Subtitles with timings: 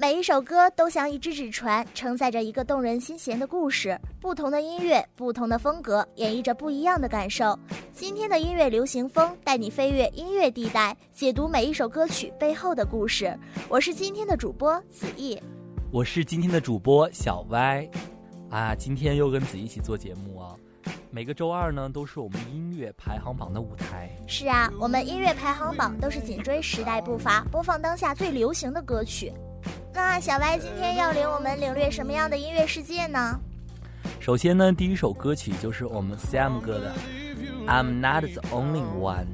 [0.00, 4.00] 每一首歌都像一只纸船，承载着一个动人心弦的故事。
[4.18, 7.54] 不同的音乐，不同的风格，演绎着不一样的感受。
[7.92, 13.38] 今天的音乐流行风带你飞越音乐地带，解读每一首歌曲背后的故事。
[13.68, 15.38] 我是今天的主播子毅，
[15.92, 17.86] 我是今天的主播小歪。
[18.48, 20.56] 啊，今天又跟子怡一起做节目啊！
[21.10, 24.08] 每个周二呢，都是我们音乐排行榜的舞台。
[24.26, 29.30] 是啊，我们音乐排行榜都是紧追时代步伐，播放当下最流行的歌曲。
[29.92, 33.38] 那小歪今天要领我们领略什么样的音乐世界呢？
[34.20, 36.94] 首先呢，第一首歌曲就是我们 Sam 哥的
[37.66, 39.24] 《I'm Not the Only One》。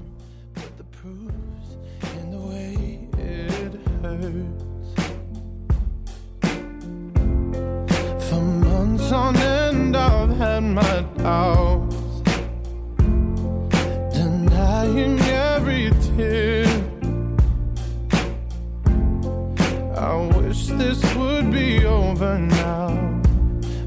[20.79, 22.89] This would be over now,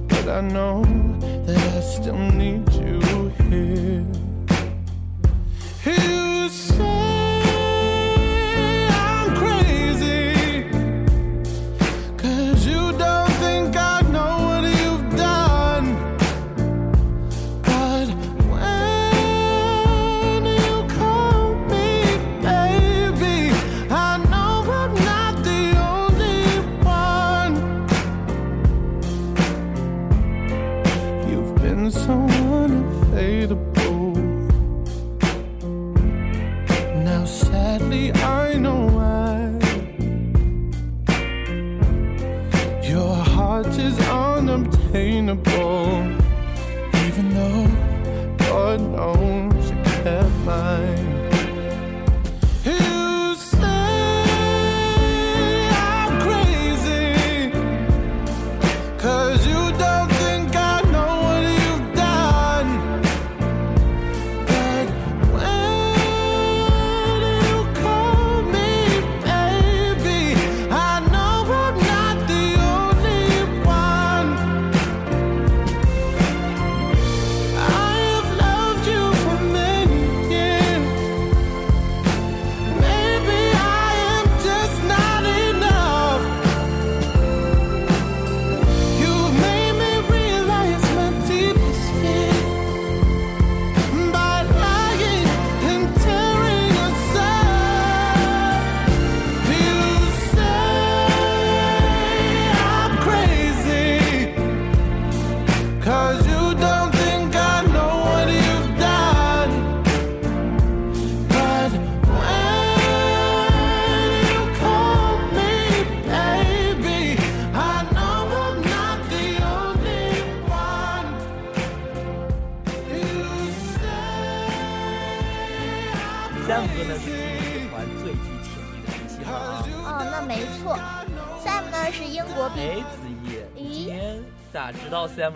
[0.07, 0.88] but I know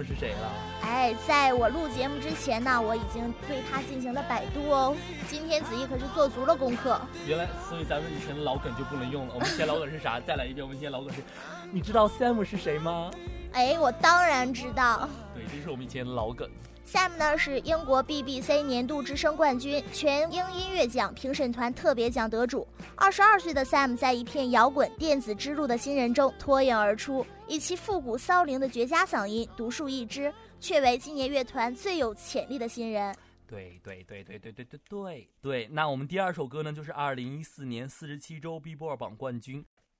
[0.01, 0.51] 知道 Sam 是谁了？
[0.81, 4.95] 哎，在我录节目之前呢，我已经对他进行了百度哦。
[5.27, 6.99] 今天子怡可是做足了功课。
[7.27, 9.33] 原来，所以咱们以前的老梗就不能用了。
[9.35, 10.19] 我们以前老梗是啥？
[10.19, 11.21] 再来一遍，我们以前老梗是，
[11.71, 13.11] 你知道 Sam 是谁吗？
[13.51, 15.07] 哎，我当然知道。
[15.35, 16.49] 对，这是我们以前的老梗。
[16.85, 22.67] Sam 呢是英国 BBC 年度之声冠军、全英音乐奖评审团特别奖得主。
[22.95, 33.15] 二十二岁的 Sam 在一片摇滚电子之路的新人中脱颖而出，以其复古骚灵的绝佳嗓音独树一帜，却为今年乐团最有潜力的新人。
[33.47, 35.67] 对对对对对对对对对。
[35.71, 39.65] 那我们第二首歌呢，就是二零一四年四十七周 Billboard 榜冠军。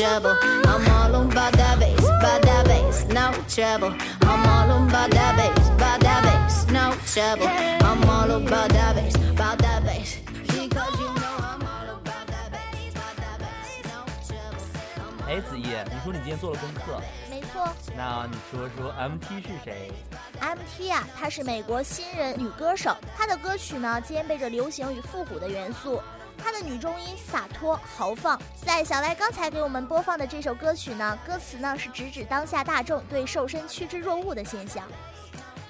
[0.00, 0.34] trouble.
[0.64, 3.92] I'm all about that bass, about that bass, no trouble.
[4.22, 7.46] I'm all about that bass, about that bass, no trouble.
[7.84, 10.16] I'm all about that bass, about that bass.
[10.46, 14.64] Because you know I'm all about that bass, about that bass, no trouble.
[14.96, 16.98] I'm 哎，子怡，你说你今天做了功课，
[17.28, 19.92] 没错那你说说 MT 是谁
[20.40, 26.00] ？，MT 啊，她是美国新人女歌手，她的歌曲呢兼备着流行与复古的元素。
[26.42, 34.86] 她的女中音洒脱豪放，在小赖刚才给我们播放的这首歌曲呢，歌词呢是直指当下大众对瘦身趋之若鹜的现象。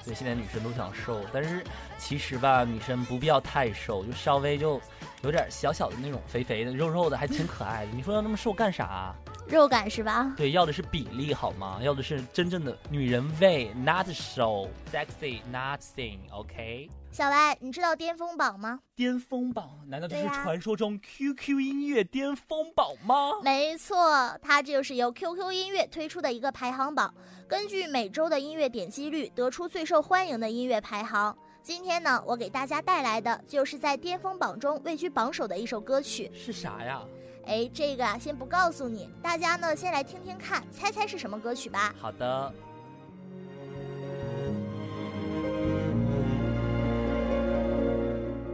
[0.04, 1.62] 对，现在女生都想瘦，但是
[1.98, 4.80] 其实吧，女生不必要太瘦，就稍微就
[5.22, 7.92] 有点小小的那种肥肥的、肉肉的，还挺可爱的。
[7.92, 9.14] 你说要那么瘦干啥？
[9.46, 10.32] 肉感是吧？
[10.36, 11.78] 对，要的是比例好吗？
[11.82, 18.80] 要的是真正的女人味，not show sexy nothing，OK？、小歪，你知道巅峰榜吗？
[18.94, 23.32] 巅峰榜难道就是传说中 QQ 音乐巅峰榜吗？
[23.42, 27.12] 没错，它就是由 QQ 音乐推出的一个排行榜，
[27.48, 31.36] 根据每周的音乐点击率得出最受欢迎的音乐排行。
[31.62, 36.30] 今天呢，我给大家带来的就是在巅峰榜中位居榜首的一首歌曲。
[36.32, 37.02] 是啥呀？
[37.44, 41.92] 哎，这个啊，先不告诉你，大家呢先来听听看，猜猜是什么歌曲吧。
[41.98, 42.54] 好的，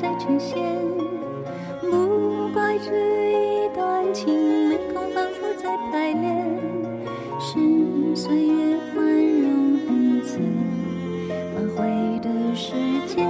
[0.00, 0.58] 再呈现。
[1.80, 2.92] 不怪这
[3.32, 6.58] 一段情没空反复再排练，
[7.38, 7.58] 是
[8.14, 10.38] 岁月宽容恩赐
[11.54, 12.72] 反悔的时
[13.06, 13.26] 间。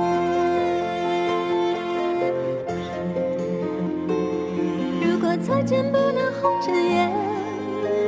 [5.02, 7.10] 如果再见不能红着眼，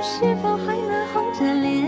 [0.03, 1.88] 是否还能红着脸？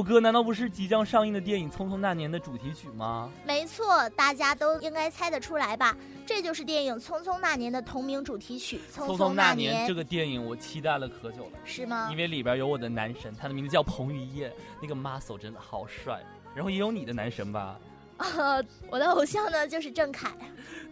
[0.00, 3.30] 首歌难道不是即将上映的电影《匆匆那年》的主题曲吗？
[3.44, 5.94] 没错，大家都应该猜得出来吧？
[6.24, 12.16] 这就是电影《匆匆那年》的同名主题曲《匆匆那年》这个电影我期待了可久了，是吗因？
[12.16, 16.22] 为里边有我的男神，他的名字叫彭于晏，那个 muscle 真的好帅。
[16.54, 17.78] 然后也有你的男神吧？
[18.16, 20.32] 呃， 我的偶像呢就是郑恺。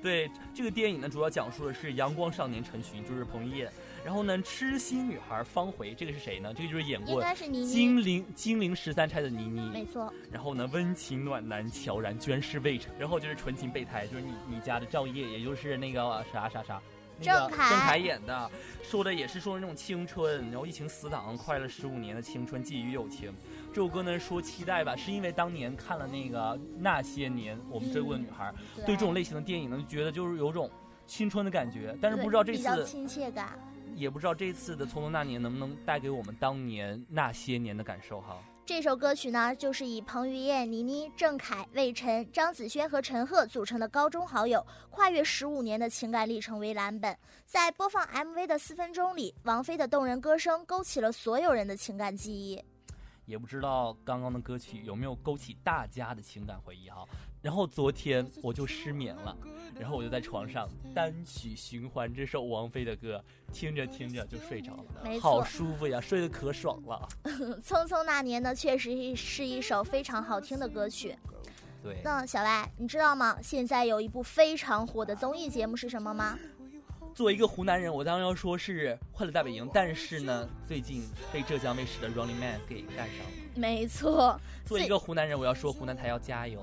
[0.03, 3.73] 对，这个电影呢主要讲述的是阳光少年陈寻，就是彭于晏。
[4.09, 6.51] 然后呢，痴心女孩方茴，这个是谁呢？
[6.55, 7.23] 这个就是演过
[7.67, 10.11] 《金陵金陵十三钗》的倪妮，没错。
[10.33, 16.81] 然后呢，温情暖男乔然居然是魏晨，然后就是纯情备胎，就是你你家的赵烨，也就是那个啥啥啥，
[17.21, 18.51] 郑恺郑恺演的，
[18.83, 23.31] 说的也是说那种青春，然后疫情死党，快乐十五年的青春，寄予友情。
[23.75, 28.51] 这首歌呢说期待吧，是因为当年看了那个那些年，我们追过的女孩，
[28.87, 30.71] 对这种类型的电影呢，就觉得就是有种
[31.07, 33.59] 青春的感觉，但是不知道这次亲切感。
[33.99, 38.41] 也不知道这次的《匆匆那年》能不能带给我们当年那些年的感受哈。
[38.65, 52.63] 这首歌曲呢，就是以彭于晏、倪妮、郑恺、魏晨、张子萱和陈赫组成的高中好友跨越十五年的情感历程为蓝本，在播放 MV 的四分钟里，王菲的动人歌声勾起了所有人的情感记忆。
[53.25, 57.05] 也不知道刚刚的歌曲有没有勾起大家的情感回忆哈。
[57.41, 59.37] 然后昨天我就失眠了，
[59.79, 67.09] 然后我就在床上单曲循环这首王菲的歌，听着听着就睡着了，好舒服呀，睡得可爽了。
[67.63, 71.17] 匆匆那年呢，确实是一首非常好听的歌曲。
[71.83, 72.01] 对。
[72.03, 73.39] 那小赖，你知道吗？
[73.41, 76.37] 现在有一部非常火的综艺节目是什么吗？
[77.15, 81.03] 作为一个湖南人，我当然要说是《快乐大本营》，但是呢，最近
[81.33, 83.33] 被浙江卫视的《Running Man》给干上了。
[83.57, 84.41] 没错。
[84.65, 86.61] 作为一个湖南人，我要说湖南台要加油。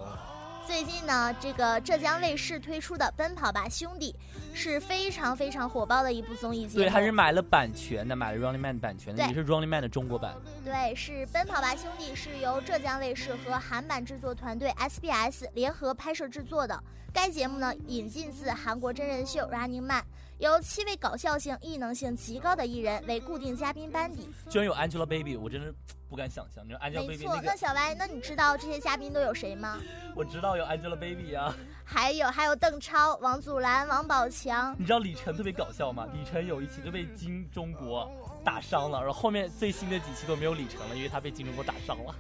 [0.66, 4.14] 最近呢，这个浙江卫视推出的《奔跑吧兄弟》
[4.56, 6.84] 是非常非常火爆的一部综艺节目。
[6.84, 10.34] 对，还是买了版权的，买了 Running Man 的版权的，也是 Running Man 的中国版。
[10.64, 16.84] 对，是《奔跑吧兄弟》是由浙江卫视和韩版制作团队 SBS 联合拍摄制作的。
[17.14, 20.04] 该节目呢，引进自韩国真人秀 Running Man，
[20.40, 24.30] 由七位搞笑性、异能性极高的艺人为固定嘉宾班底。
[24.50, 25.74] 居然有 Angelababy，我真是。
[26.16, 27.48] 不敢想象，你说 Angelababy 那个。
[27.48, 29.82] 那小白，那你知道这些嘉宾都有谁吗？
[30.16, 31.54] 我知道有 Angelababy 啊，
[31.84, 34.74] 还有还有邓超、王祖蓝、王宝强。
[34.80, 36.08] 你知道李晨特别搞笑吗？
[36.14, 38.10] 李晨有一期就被金钟国
[38.46, 42.16] 打伤了，然后后面最新的几期都没有李晨了，因为他被金钟国打伤了。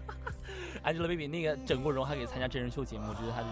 [0.85, 3.47] Angelababy 那个整过容还可以参加真人秀节目，我觉得她就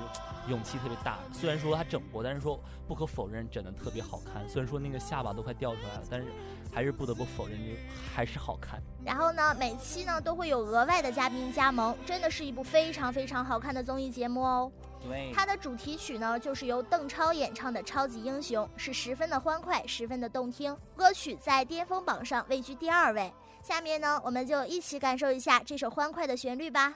[0.52, 1.18] 勇气特别大。
[1.34, 4.48] 虽然说她整过，但是说不可否认整的特别好看。
[4.48, 6.28] 虽然说那个下巴都快掉出来了，但是。
[6.76, 7.72] 还是不得不否认，就
[8.16, 8.82] 还是好看。
[9.06, 14.72] 然后呢，每期呢都会有额外的嘉宾加盟，真的是一部非常非常好看的综艺节目哦。
[15.08, 20.76] 对，它的主题曲呢就是由邓超演唱的《超级英雄》，是十分的欢快，十分的动听。
[20.96, 23.32] 歌曲在巅峰榜上位居第二位。
[23.62, 26.96] 下面呢，我们就一起感受一下这首欢快的旋律吧。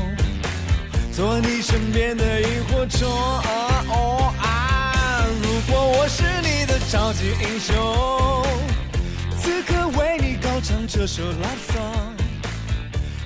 [1.11, 3.09] 做你身边的萤火虫，
[5.41, 7.75] 如果我是你的超级英雄，
[9.37, 12.15] 此刻为你高唱这首 love song，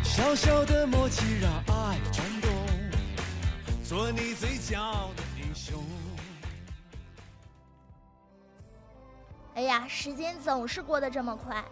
[0.04, 2.52] 小小的默契让爱转动，
[3.84, 5.80] 做你最骄傲的英雄。
[9.54, 11.64] 哎呀，时间总是过得这么快，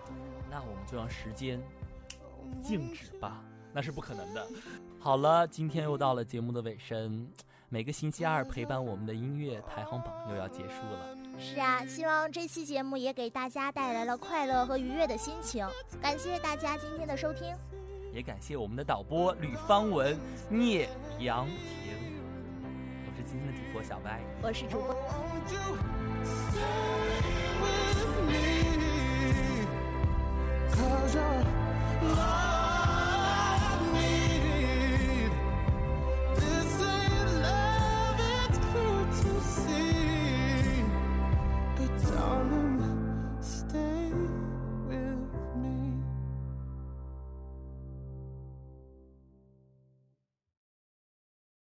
[0.50, 1.60] 那我们就让时间
[2.62, 3.42] 静止吧，
[3.74, 4.48] 那是不可能的。
[5.00, 7.28] 好了，今天又到了节目的尾声。
[7.70, 11.18] 每个星期二陪伴我们的音乐排行榜又要结束了。
[11.40, 15.68] 是啊，希望这期节目也给大家带来了快乐和愉悦的心情。
[16.00, 17.52] 感谢大家今天的收听，
[18.14, 20.16] 也感谢我们的导播吕方文、
[20.50, 20.88] 聂
[21.20, 21.96] 阳婷。
[23.08, 24.94] 我是今天的主播小白，我是主播。